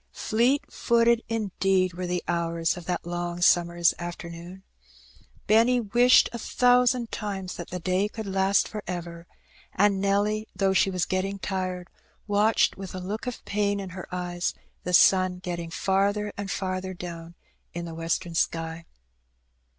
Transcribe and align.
Fleet 0.13 0.63
footed 0.71 1.21
indeed 1.29 1.93
were 1.93 2.07
the 2.07 2.23
hours 2.27 2.75
of 2.75 2.85
that 2.85 3.05
long 3.05 3.39
summer's 3.39 3.93
afternoon. 3.99 4.63
Benny 5.45 5.79
wished 5.79 6.27
a 6.33 6.39
thousand 6.39 7.11
times 7.11 7.55
that 7.57 7.69
the 7.69 7.79
day 7.79 8.09
could 8.09 8.25
last 8.25 8.67
for 8.67 8.83
ever; 8.87 9.27
and 9.75 10.01
Nelly, 10.01 10.47
though 10.55 10.73
she 10.73 10.89
was 10.89 11.05
getting 11.05 11.37
tired, 11.37 11.87
watched 12.25 12.77
with 12.77 12.95
a 12.95 12.99
look 12.99 13.27
of 13.27 13.45
pain 13.45 13.79
in 13.79 13.89
her 13.91 14.07
eyes 14.11 14.55
the 14.81 14.93
sun 14.93 15.37
get 15.37 15.57
ting 15.57 15.69
farther 15.69 16.33
and 16.35 16.49
farther 16.49 16.95
down 16.95 17.35
in 17.75 17.85
the 17.85 17.93
western 17.93 18.33
sky. 18.33 18.87